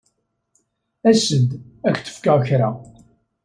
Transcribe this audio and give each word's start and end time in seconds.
As-d, 1.09 1.49
ad 1.87 1.93
ak-d-fkeɣ 1.95 2.37
kra. 2.47 2.69